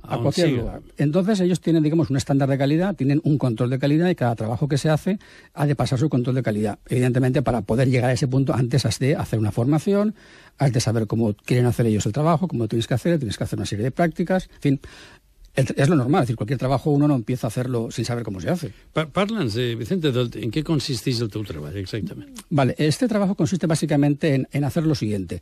a 0.08 0.18
cualquier 0.18 0.50
lugar. 0.52 0.82
Entonces 0.98 1.40
ellos 1.42 1.60
tienen, 1.60 1.84
digamos, 1.84 2.10
un 2.10 2.18
estándar 2.18 2.50
de 2.50 2.58
calidad, 2.58 2.96
tienen 2.96 3.22
un 3.24 3.38
control 3.38 3.70
de 3.70 3.80
calidad 3.80 4.10
y 4.10 4.16
cada 4.16 4.36
trabajo 4.36 4.68
que 4.68 4.78
se 4.78 4.90
hace 4.90 5.20
ha 5.54 5.66
de 5.66 5.76
pasar 5.76 6.00
su 6.00 6.10
control 6.10 6.36
de 6.36 6.44
calidad. 6.44 6.80
Evidentemente, 6.88 7.42
para 7.42 7.62
poder 7.62 7.90
llegar 7.90 8.10
a 8.10 8.14
ese 8.14 8.28
punto, 8.28 8.54
antes 8.54 8.86
has 8.86 9.00
de 9.00 9.16
hacer 9.16 9.40
una 9.40 9.52
formación, 9.52 10.16
has 10.58 10.72
de 10.72 10.80
saber 10.80 11.08
cómo 11.08 11.34
quieren 11.34 11.66
hacer 11.66 11.86
ellos 11.86 12.06
el 12.06 12.14
trabajo, 12.14 12.48
cómo 12.48 12.64
lo 12.64 12.68
tienes 12.68 12.88
que 12.88 12.94
hacer, 12.94 13.20
tienes 13.20 13.38
que 13.38 13.44
hacer 13.44 13.60
una 13.60 13.66
serie 13.66 13.84
de 13.84 13.92
prácticas, 13.92 14.50
en 14.56 14.62
fin. 14.62 14.80
Es 15.58 15.90
lo 15.90 15.96
normal, 15.96 16.22
es 16.22 16.28
decir, 16.28 16.36
cualquier 16.36 16.60
trabajo 16.60 16.92
uno 16.92 17.08
no 17.08 17.16
empieza 17.16 17.48
a 17.48 17.50
hacerlo 17.50 17.90
sin 17.90 18.06
saber 18.06 18.24
cómo 18.24 18.40
se 18.40 18.48
hace. 18.48 18.74
Parla'ns, 18.94 19.58
eh, 19.58 19.74
Vicente, 19.74 20.10
en 20.36 20.52
qué 20.52 20.64
consisteix 20.64 21.20
el 21.20 21.30
teu 21.30 21.44
treball, 21.44 21.76
exactamente. 21.76 22.44
Vale, 22.52 22.76
este 22.78 23.08
trabajo 23.08 23.34
consiste 23.34 23.66
básicamente 23.66 24.36
en, 24.36 24.48
en 24.52 24.64
hacer 24.64 24.86
lo 24.86 24.94
siguiente. 24.94 25.42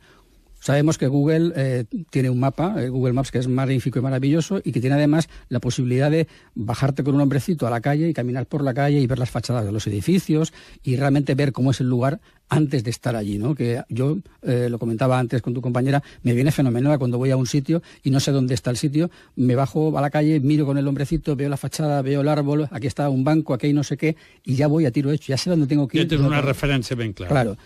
Sabemos 0.66 0.98
que 0.98 1.06
Google 1.06 1.52
eh, 1.54 1.84
tiene 2.10 2.28
un 2.28 2.40
mapa, 2.40 2.82
eh, 2.82 2.88
Google 2.88 3.12
Maps, 3.12 3.30
que 3.30 3.38
es 3.38 3.46
magnífico 3.46 4.00
y 4.00 4.02
maravilloso 4.02 4.60
y 4.64 4.72
que 4.72 4.80
tiene 4.80 4.96
además 4.96 5.28
la 5.48 5.60
posibilidad 5.60 6.10
de 6.10 6.26
bajarte 6.56 7.04
con 7.04 7.14
un 7.14 7.20
hombrecito 7.20 7.68
a 7.68 7.70
la 7.70 7.80
calle 7.80 8.08
y 8.08 8.12
caminar 8.12 8.46
por 8.46 8.64
la 8.64 8.74
calle 8.74 8.98
y 8.98 9.06
ver 9.06 9.20
las 9.20 9.30
fachadas 9.30 9.64
de 9.64 9.70
los 9.70 9.86
edificios 9.86 10.52
y 10.82 10.96
realmente 10.96 11.36
ver 11.36 11.52
cómo 11.52 11.70
es 11.70 11.80
el 11.80 11.88
lugar 11.88 12.18
antes 12.48 12.82
de 12.82 12.90
estar 12.90 13.14
allí, 13.14 13.38
¿no? 13.38 13.54
Que 13.54 13.84
yo 13.88 14.18
eh, 14.42 14.66
lo 14.68 14.80
comentaba 14.80 15.20
antes 15.20 15.40
con 15.40 15.54
tu 15.54 15.60
compañera, 15.60 16.02
me 16.24 16.32
viene 16.32 16.50
fenomenal 16.50 16.98
cuando 16.98 17.16
voy 17.16 17.30
a 17.30 17.36
un 17.36 17.46
sitio 17.46 17.80
y 18.02 18.10
no 18.10 18.18
sé 18.18 18.32
dónde 18.32 18.54
está 18.54 18.70
el 18.70 18.76
sitio, 18.76 19.08
me 19.36 19.54
bajo 19.54 19.96
a 19.96 20.00
la 20.00 20.10
calle, 20.10 20.40
miro 20.40 20.66
con 20.66 20.78
el 20.78 20.88
hombrecito, 20.88 21.36
veo 21.36 21.48
la 21.48 21.58
fachada, 21.58 22.02
veo 22.02 22.22
el 22.22 22.28
árbol, 22.28 22.66
aquí 22.72 22.88
está 22.88 23.08
un 23.08 23.22
banco, 23.22 23.54
aquí 23.54 23.68
hay 23.68 23.72
no 23.72 23.84
sé 23.84 23.96
qué 23.96 24.16
y 24.44 24.56
ya 24.56 24.66
voy 24.66 24.84
a 24.84 24.90
tiro 24.90 25.12
hecho, 25.12 25.28
ya 25.28 25.36
sé 25.36 25.48
dónde 25.48 25.68
tengo 25.68 25.86
que 25.86 25.98
ir. 25.98 26.04
Ya 26.04 26.08
tienes 26.08 26.26
una 26.26 26.40
referencia 26.40 26.96
bien 26.96 27.12
clara. 27.12 27.30
Claro. 27.30 27.56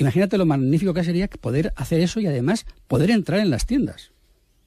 Imagínate 0.00 0.38
lo 0.38 0.46
magnífico 0.46 0.94
que 0.94 1.04
sería 1.04 1.28
poder 1.28 1.74
hacer 1.76 2.00
eso 2.00 2.20
y 2.20 2.26
además 2.26 2.64
poder 2.88 3.10
entrar 3.10 3.38
en 3.38 3.50
las 3.50 3.66
tiendas. 3.66 4.12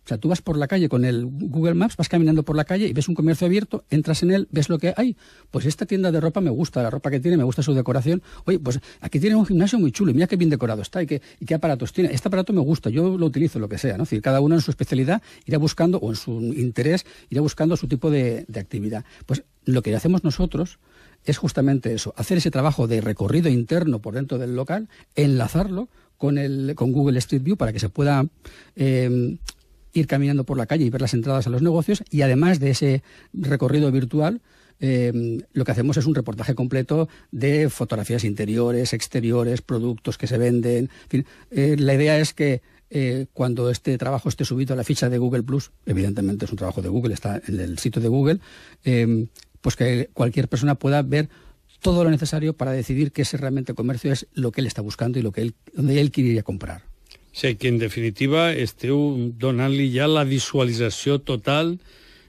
O 0.06 0.08
sea, 0.08 0.20
tú 0.20 0.28
vas 0.28 0.44
por 0.44 0.58
la 0.58 0.68
calle 0.68 0.90
con 0.90 1.06
el 1.06 1.26
Google 1.26 1.74
Maps, 1.74 1.98
vas 1.98 2.08
caminando 2.08 2.44
por 2.44 2.56
la 2.56 2.66
calle 2.66 2.88
y 2.88 2.94
ves 2.94 3.08
un 3.08 3.16
comercio 3.16 3.48
abierto, 3.48 3.84
entras 3.90 4.22
en 4.22 4.30
él, 4.30 4.48
ves 4.52 4.70
lo 4.70 4.78
que 4.78 4.94
hay. 4.96 5.18
Pues 5.50 5.66
esta 5.66 5.88
tienda 5.88 6.12
de 6.12 6.20
ropa 6.20 6.40
me 6.40 6.52
gusta, 6.52 6.84
la 6.84 6.92
ropa 6.92 7.10
que 7.10 7.20
tiene, 7.20 7.38
me 7.38 7.44
gusta 7.46 7.64
su 7.64 7.74
decoración. 7.74 8.22
Oye, 8.46 8.60
pues 8.60 8.80
aquí 9.02 9.20
tiene 9.20 9.36
un 9.36 9.46
gimnasio 9.48 9.80
muy 9.80 9.92
chulo 9.92 10.12
y 10.12 10.14
mira 10.14 10.28
qué 10.28 10.36
bien 10.36 10.52
decorado 10.52 10.84
está 10.84 11.02
y 11.02 11.08
qué, 11.08 11.22
y 11.40 11.46
qué 11.46 11.56
aparatos 11.56 11.94
tiene. 11.94 12.14
Este 12.14 12.28
aparato 12.28 12.54
me 12.54 12.62
gusta, 12.62 12.92
yo 12.92 13.18
lo 13.18 13.26
utilizo, 13.26 13.58
lo 13.58 13.70
que 13.70 13.80
sea. 13.80 13.98
¿no? 13.98 14.04
Decir, 14.04 14.22
cada 14.22 14.40
uno 14.40 14.54
en 14.54 14.62
su 14.62 14.70
especialidad 14.70 15.24
irá 15.46 15.58
buscando, 15.58 15.98
o 15.98 16.12
en 16.12 16.16
su 16.16 16.32
interés, 16.54 17.08
irá 17.32 17.42
buscando 17.42 17.76
su 17.76 17.88
tipo 17.88 18.12
de, 18.12 18.46
de 18.48 18.60
actividad. 18.60 19.04
Pues 19.26 19.44
lo 19.66 19.82
que 19.82 19.96
hacemos 19.96 20.24
nosotros 20.24 20.78
es 21.26 21.38
justamente 21.38 21.94
eso, 21.94 22.14
hacer 22.18 22.38
ese 22.38 22.52
trabajo 22.52 22.88
de 22.88 23.02
recorrido 23.02 23.50
interno 23.50 24.00
por 24.00 24.16
dentro 24.16 24.38
del 24.38 24.56
local, 24.56 24.90
enlazarlo 25.16 25.90
con, 26.18 26.38
el, 26.38 26.74
con 26.76 26.92
Google 26.92 27.20
Street 27.20 27.44
View 27.44 27.58
para 27.58 27.74
que 27.74 27.80
se 27.80 27.90
pueda 27.90 28.26
eh, 28.76 29.38
ir 29.94 30.08
caminando 30.08 30.44
por 30.44 30.58
la 30.58 30.66
calle 30.66 30.86
y 30.86 30.90
ver 30.90 31.02
las 31.02 31.14
entradas 31.14 31.48
a 31.48 31.50
los 31.50 31.62
negocios 31.62 32.04
y 32.10 32.22
además 32.22 32.60
de 32.60 32.72
ese 32.72 33.04
recorrido 33.34 33.92
virtual, 33.92 34.42
eh, 34.80 35.40
lo 35.54 35.66
que 35.66 35.72
hacemos 35.72 35.98
es 35.98 36.06
un 36.06 36.16
reportaje 36.16 36.56
completo 36.56 37.08
de 37.32 37.70
fotografías 37.70 38.24
interiores, 38.24 38.94
exteriores, 38.94 39.62
productos 39.62 40.18
que 40.18 40.28
se 40.28 40.38
venden. 40.38 40.90
Eh, 41.52 41.76
la 41.78 41.94
idea 41.94 42.20
es 42.20 42.34
que 42.34 42.62
eh, 42.96 43.26
cuando 43.34 43.72
este 43.72 43.98
trabajo 43.98 44.30
esté 44.30 44.46
subido 44.46 44.74
a 44.74 44.78
la 44.78 44.84
ficha 44.84 45.10
de 45.10 45.18
Google 45.18 45.42
Plus, 45.42 45.72
evidentemente 45.88 46.46
es 46.46 46.52
un 46.52 46.58
trabajo 46.58 46.84
de 46.84 46.90
Google, 46.90 47.16
está 47.16 47.42
en 47.48 47.60
el 47.60 47.80
sitio 47.80 48.00
de 48.00 48.08
Google, 48.08 48.40
eh, 48.84 49.26
pues 49.64 49.76
que 49.78 50.10
cualquier 50.14 50.50
persona 50.50 50.76
pueda 50.76 51.02
ver 51.02 51.30
todo 51.82 52.04
lo 52.04 52.12
necesario 52.12 52.54
para 52.54 52.72
decidir 52.72 53.12
qué 53.12 53.24
ese 53.24 53.38
realmente 53.38 53.74
comercio 53.74 54.12
es 54.12 54.28
lo 54.34 54.52
que 54.52 54.62
él 54.62 54.68
está 54.68 54.82
buscando 54.82 55.18
y 55.18 55.22
lo 55.22 55.32
que 55.32 55.42
él, 55.42 55.54
donde 55.74 56.00
él 56.00 56.12
quiere 56.12 56.44
comprar. 56.44 56.84
O 57.34 57.36
sigui 57.36 57.56
que, 57.56 57.68
en 57.68 57.80
definitiva, 57.80 58.52
esteu 58.54 59.18
donant-li 59.42 59.88
ja 59.90 60.06
la 60.06 60.22
visualització 60.22 61.18
total 61.18 61.80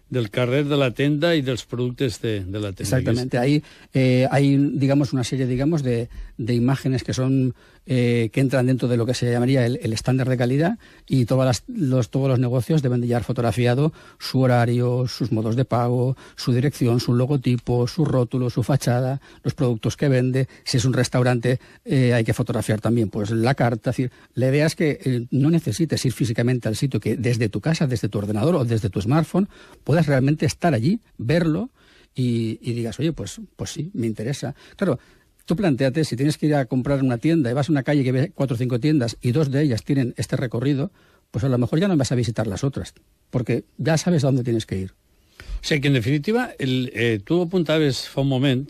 del 0.08 0.30
carrer 0.30 0.64
de 0.64 0.78
la 0.80 0.92
tenda 0.96 1.34
y 1.36 1.42
de 1.42 1.50
los 1.52 1.66
productos 1.66 2.22
de, 2.22 2.40
de 2.40 2.60
la 2.60 2.72
tienda. 2.72 2.96
Exactamente. 2.96 3.36
Ahí 3.36 3.62
eh, 3.92 4.26
hay, 4.30 4.56
digamos, 4.56 5.12
una 5.12 5.24
serie, 5.24 5.46
digamos, 5.46 5.82
de, 5.82 6.08
de 6.36 6.54
imágenes 6.54 7.04
que 7.04 7.14
son 7.14 7.54
eh, 7.86 8.30
que 8.32 8.40
entran 8.40 8.66
dentro 8.66 8.88
de 8.88 8.96
lo 8.96 9.04
que 9.04 9.12
se 9.12 9.30
llamaría 9.30 9.66
el, 9.66 9.92
estándar 9.92 10.26
de 10.28 10.38
calidad 10.38 10.78
y 11.06 11.26
todas 11.26 11.46
las, 11.46 11.64
los, 11.66 12.08
todos 12.08 12.28
los 12.28 12.38
negocios 12.38 12.80
deben 12.80 13.02
de 13.02 13.06
llevar 13.06 13.24
fotografiado 13.24 13.92
su 14.18 14.40
horario, 14.40 15.06
sus 15.06 15.32
modos 15.32 15.54
de 15.54 15.66
pago, 15.66 16.16
su 16.34 16.54
dirección, 16.54 16.98
su 16.98 17.12
logotipo, 17.12 17.86
su 17.86 18.06
rótulo, 18.06 18.48
su 18.48 18.62
fachada, 18.62 19.20
los 19.42 19.52
productos 19.52 19.98
que 19.98 20.08
vende. 20.08 20.48
Si 20.64 20.78
es 20.78 20.86
un 20.86 20.94
restaurante 20.94 21.60
eh, 21.84 22.14
hay 22.14 22.24
que 22.24 22.32
fotografiar 22.32 22.80
también 22.80 23.10
pues 23.10 23.30
la 23.30 23.54
carta. 23.54 23.90
Es 23.90 23.96
decir, 23.96 24.12
la 24.32 24.48
idea 24.48 24.64
es 24.64 24.74
que 24.74 24.98
eh, 25.04 25.26
no 25.30 25.50
necesites 25.50 26.02
ir 26.06 26.12
físicamente 26.12 26.68
al 26.68 26.76
sitio, 26.76 27.00
que 27.00 27.16
desde 27.16 27.50
tu 27.50 27.60
casa, 27.60 27.86
desde 27.86 28.08
tu 28.08 28.16
ordenador 28.16 28.54
o 28.56 28.64
desde 28.64 28.88
tu 28.88 29.00
smartphone 29.02 29.48
puedas 29.84 30.06
realmente 30.06 30.46
estar 30.46 30.72
allí, 30.72 31.00
verlo 31.18 31.68
y, 32.14 32.58
y 32.62 32.72
digas, 32.72 32.98
oye, 32.98 33.12
pues, 33.12 33.40
pues 33.56 33.70
sí, 33.70 33.90
me 33.92 34.06
interesa. 34.06 34.54
Claro, 34.76 34.98
Tú 35.44 35.56
planteate, 35.56 36.04
si 36.04 36.16
tienes 36.16 36.38
que 36.38 36.46
ir 36.46 36.54
a 36.54 36.64
comprar 36.64 37.02
una 37.02 37.18
tienda 37.18 37.50
y 37.50 37.54
vas 37.54 37.68
a 37.68 37.72
una 37.72 37.82
calle 37.82 38.02
que 38.02 38.12
ve 38.12 38.32
cuatro 38.34 38.54
o 38.54 38.58
cinco 38.58 38.80
tiendas 38.80 39.18
y 39.20 39.32
dos 39.32 39.50
de 39.50 39.62
ellas 39.62 39.84
tienen 39.84 40.14
este 40.16 40.36
recorrido, 40.36 40.90
pues 41.30 41.44
a 41.44 41.48
lo 41.48 41.58
mejor 41.58 41.80
ya 41.80 41.88
no 41.88 41.96
vas 41.96 42.12
a 42.12 42.14
visitar 42.14 42.46
las 42.46 42.64
otras, 42.64 42.94
porque 43.30 43.64
ya 43.76 43.98
sabes 43.98 44.24
a 44.24 44.28
dónde 44.28 44.44
tienes 44.44 44.64
que 44.64 44.78
ir. 44.78 44.92
O 45.60 45.66
sigui 45.66 45.80
que, 45.82 45.88
en 45.88 45.94
definitiva, 45.94 46.52
el, 46.58 46.90
eh, 46.94 47.20
tu 47.24 47.42
apuntaves 47.42 48.08
fa 48.08 48.22
un 48.22 48.28
moment 48.28 48.68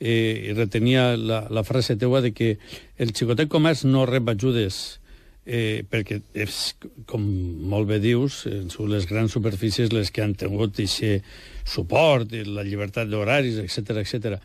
eh, 0.00 0.50
i 0.50 0.52
retenia 0.56 1.16
la, 1.16 1.46
la 1.48 1.64
frase 1.64 1.96
teua 1.96 2.20
de 2.20 2.32
que 2.32 2.58
el 2.98 3.12
xicotet 3.16 3.48
comerç 3.52 3.84
no 3.88 4.06
rep 4.08 4.28
ajudes 4.32 5.00
eh, 5.46 5.84
perquè 5.88 6.20
és, 6.36 6.74
com 7.08 7.24
molt 7.70 7.88
bé 7.88 8.00
dius, 8.00 8.42
eh, 8.48 8.64
són 8.72 8.92
les 8.92 9.08
grans 9.08 9.32
superfícies 9.32 9.92
les 9.92 10.12
que 10.12 10.24
han 10.24 10.34
tingut 10.36 10.76
aquest 10.76 11.24
suport, 11.64 12.32
la 12.32 12.64
llibertat 12.66 13.08
d'horaris, 13.08 13.60
etc 13.64 14.02
etc 14.04 14.40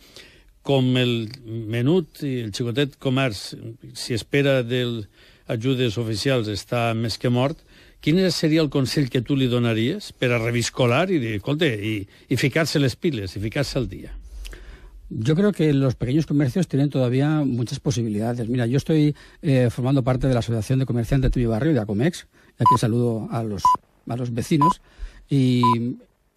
com 0.65 0.95
el 0.98 1.29
menut 1.45 2.24
i 2.25 2.39
el 2.41 2.51
xicotet 2.55 2.98
comerç, 3.01 3.53
si 3.93 4.17
espera 4.17 4.63
d'ajudes 4.65 6.00
oficials, 6.01 6.50
està 6.50 6.89
més 6.98 7.19
que 7.22 7.29
mort, 7.29 7.62
quin 8.01 8.19
seria 8.34 8.62
el 8.62 8.72
consell 8.74 9.12
que 9.13 9.22
tu 9.25 9.38
li 9.38 9.48
donaries 9.50 10.12
per 10.17 10.31
a 10.34 10.41
reviscolar 10.41 11.07
i 11.13 11.22
dir, 11.22 11.39
i, 11.39 11.95
y 12.29 12.38
ficarse 12.38 12.79
les 12.79 12.95
piles, 12.95 13.38
y 13.38 13.39
ficarse 13.39 13.77
al 13.77 13.88
día? 13.89 14.17
Yo 15.10 15.36
creo 15.36 15.51
que 15.51 15.72
los 15.72 15.93
pequeños 15.93 16.25
comercios 16.25 16.67
tienen 16.67 16.89
todavía 16.89 17.43
muchas 17.45 17.79
posibilidades. 17.79 18.50
Mira, 18.50 18.65
yo 18.65 18.77
estoy 18.77 19.15
eh, 19.43 19.69
formando 19.69 20.03
parte 20.03 20.27
de 20.27 20.34
la 20.34 20.39
Asociación 20.39 20.79
de 20.79 20.88
Comerciantes 20.88 21.31
de 21.31 21.41
mi 21.41 21.45
barrio, 21.45 21.74
de 21.74 21.79
ACOMEX, 21.79 22.27
aquí 22.57 22.77
saludo 22.79 23.27
a 23.31 23.43
los, 23.43 23.62
a 24.07 24.15
los 24.15 24.34
vecinos, 24.34 24.81
y 25.29 25.62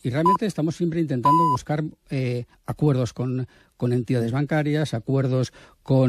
y 0.08 0.10
realmente 0.10 0.46
estamos 0.46 0.74
siempre 0.74 1.00
intentando 1.00 1.50
buscar 1.50 1.84
eh, 2.08 2.46
acuerdos 2.64 3.12
con, 3.12 3.46
con, 3.76 3.92
entidades 3.92 4.32
bancarias, 4.32 4.94
acuerdos 4.94 5.52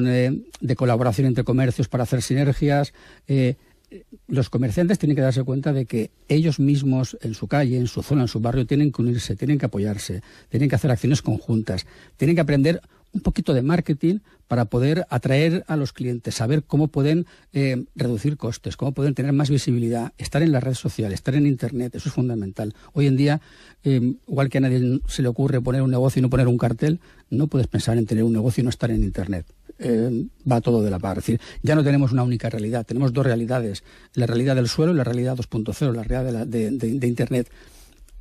eh, 0.05 0.41
de 0.61 0.75
colaboración 0.75 1.27
entre 1.27 1.43
comercios 1.43 1.89
para 1.89 2.03
hacer 2.03 2.21
sinergias. 2.21 2.93
Eh, 3.27 3.55
los 4.27 4.49
comerciantes 4.49 4.99
tienen 4.99 5.17
que 5.17 5.21
darse 5.21 5.43
cuenta 5.43 5.73
de 5.73 5.85
que 5.85 6.11
ellos 6.29 6.59
mismos 6.59 7.17
en 7.21 7.33
su 7.33 7.47
calle, 7.47 7.77
en 7.77 7.87
su 7.87 8.01
zona, 8.01 8.21
en 8.21 8.27
su 8.29 8.39
barrio, 8.39 8.65
tienen 8.65 8.93
que 8.93 9.01
unirse, 9.01 9.35
tienen 9.35 9.57
que 9.57 9.65
apoyarse, 9.65 10.21
tienen 10.47 10.69
que 10.69 10.75
hacer 10.75 10.91
acciones 10.91 11.21
conjuntas, 11.21 11.85
tienen 12.15 12.35
que 12.35 12.41
aprender 12.41 12.81
un 13.13 13.21
poquito 13.21 13.53
de 13.53 13.61
marketing 13.61 14.19
para 14.47 14.65
poder 14.65 15.05
atraer 15.09 15.63
a 15.67 15.75
los 15.75 15.93
clientes, 15.93 16.35
saber 16.35 16.63
cómo 16.63 16.87
pueden 16.87 17.27
eh, 17.53 17.85
reducir 17.95 18.35
costes, 18.35 18.77
cómo 18.77 18.93
pueden 18.93 19.13
tener 19.13 19.31
más 19.31 19.49
visibilidad, 19.49 20.11
estar 20.17 20.41
en 20.41 20.51
las 20.51 20.63
redes 20.63 20.79
sociales, 20.79 21.15
estar 21.15 21.35
en 21.35 21.45
Internet, 21.45 21.93
eso 21.95 22.09
es 22.09 22.15
fundamental. 22.15 22.73
Hoy 22.93 23.07
en 23.07 23.15
día, 23.15 23.41
eh, 23.83 24.15
igual 24.27 24.49
que 24.49 24.57
a 24.57 24.61
nadie 24.61 25.01
se 25.07 25.21
le 25.21 25.27
ocurre 25.27 25.61
poner 25.61 25.83
un 25.83 25.91
negocio 25.91 26.19
y 26.19 26.23
no 26.23 26.29
poner 26.29 26.47
un 26.47 26.57
cartel, 26.57 26.99
no 27.29 27.47
puedes 27.47 27.67
pensar 27.67 27.97
en 27.97 28.05
tener 28.07 28.23
un 28.23 28.33
negocio 28.33 28.61
y 28.61 28.63
no 28.63 28.71
estar 28.71 28.89
en 28.89 29.03
Internet. 29.03 29.45
Eh, 29.77 30.25
va 30.49 30.59
todo 30.59 30.81
de 30.81 30.89
la 30.89 30.99
par. 30.99 31.19
Es 31.19 31.25
decir, 31.25 31.41
ya 31.63 31.73
no 31.73 31.83
tenemos 31.83 32.11
una 32.11 32.23
única 32.23 32.49
realidad, 32.49 32.85
tenemos 32.85 33.13
dos 33.13 33.25
realidades, 33.25 33.83
la 34.13 34.25
realidad 34.25 34.55
del 34.55 34.67
suelo 34.67 34.91
y 34.91 34.95
la 34.95 35.05
realidad 35.05 35.37
2.0, 35.37 35.93
la 35.93 36.03
realidad 36.03 36.45
de, 36.45 37.07
Internet 37.07 37.49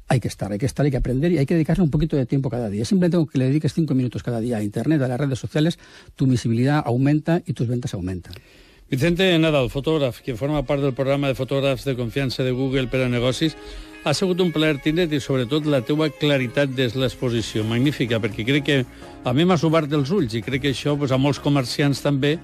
hay 0.08 0.20
que 0.20 0.28
estar, 0.28 0.50
hay 0.50 0.58
que 0.58 0.66
estar, 0.66 0.84
hay 0.84 0.90
que 0.90 0.96
aprender 0.96 1.32
y 1.32 1.38
hay 1.38 1.46
que 1.46 1.54
dedicarle 1.54 1.84
un 1.84 1.90
poquito 1.90 2.16
de 2.16 2.26
tiempo 2.26 2.48
cada 2.50 2.70
día. 2.70 2.84
Simplemente 2.84 3.18
con 3.18 3.26
que 3.26 3.38
le 3.38 3.46
dediques 3.46 3.74
cinco 3.74 3.94
minutos 3.94 4.22
cada 4.22 4.40
día 4.40 4.56
a 4.56 4.62
Internet, 4.62 5.02
a 5.02 5.08
las 5.08 5.20
redes 5.20 5.38
sociales, 5.38 5.78
tu 6.16 6.26
visibilidad 6.26 6.82
aumenta 6.84 7.42
y 7.46 7.52
tus 7.52 7.68
ventas 7.68 7.94
aumentan. 7.94 8.34
Vicente 8.90 9.38
Nadal, 9.38 9.68
fotògraf, 9.68 10.22
que 10.24 10.32
forma 10.34 10.62
part 10.64 10.80
del 10.80 10.94
programa 10.96 11.28
de 11.28 11.36
fotògrafs 11.36 11.84
de 11.84 11.92
confiança 11.94 12.42
de 12.42 12.54
Google 12.56 12.88
per 12.88 13.02
a 13.04 13.08
negocis, 13.12 13.52
ha 14.00 14.14
sigut 14.16 14.40
un 14.40 14.48
plaer 14.48 14.78
tindre't 14.80 15.12
i 15.12 15.20
sobretot 15.20 15.66
la 15.68 15.82
teua 15.84 16.08
claritat 16.08 16.72
de 16.72 16.86
l'exposició. 16.96 17.66
Magnífica, 17.68 18.16
perquè 18.16 18.46
crec 18.48 18.64
que 18.64 18.78
a 19.28 19.34
mi 19.36 19.44
m'has 19.44 19.66
obert 19.68 19.92
els 19.92 20.08
ulls 20.08 20.32
i 20.32 20.40
crec 20.40 20.64
que 20.64 20.72
això 20.72 20.96
pues, 20.96 21.12
a 21.12 21.20
molts 21.20 21.42
comerciants 21.44 22.00
també 22.00 22.38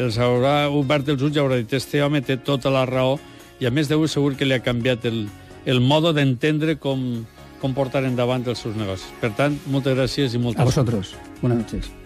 els 0.00 0.16
haurà 0.16 0.70
obert 0.72 1.12
els 1.12 1.20
ulls 1.20 1.36
i 1.36 1.42
haurà 1.42 1.60
dit 1.60 1.76
este 1.76 2.00
home 2.00 2.22
té 2.24 2.38
tota 2.40 2.72
la 2.72 2.86
raó 2.88 3.18
i 3.60 3.68
a 3.68 3.70
més 3.74 3.90
deu 3.90 4.06
segur 4.08 4.38
que 4.40 4.48
li 4.48 4.56
ha 4.56 4.64
canviat 4.64 5.04
el, 5.04 5.26
el 5.66 5.80
modo 5.80 6.12
d'entendre 6.16 6.76
com, 6.80 7.24
com 7.60 7.76
portar 7.76 8.04
endavant 8.08 8.46
els 8.48 8.62
seus 8.64 8.76
negocis. 8.76 9.08
Per 9.20 9.32
tant, 9.36 9.58
moltes 9.70 9.96
gràcies 9.96 10.36
i 10.36 10.42
moltes... 10.42 10.62
A 10.62 10.68
vosaltres. 10.68 11.14
Buenas 11.40 11.64
noches. 11.64 11.99